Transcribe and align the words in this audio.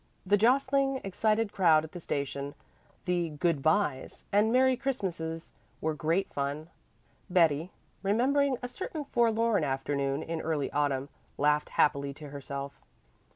The 0.25 0.35
jostling, 0.35 0.99
excited 1.03 1.53
crowd 1.53 1.83
at 1.83 1.91
the 1.91 1.99
station, 1.99 2.55
the 3.05 3.29
"good 3.29 3.61
byes" 3.61 4.25
and 4.31 4.51
"Merry 4.51 4.75
Christmases," 4.75 5.51
were 5.79 5.93
great 5.93 6.33
fun. 6.33 6.71
Betty, 7.29 7.69
remembering 8.01 8.57
a 8.63 8.67
certain 8.67 9.05
forlorn 9.05 9.63
afternoon 9.63 10.23
in 10.23 10.41
early 10.41 10.71
autumn, 10.71 11.09
laughed 11.37 11.69
happily 11.69 12.15
to 12.15 12.29
herself. 12.29 12.81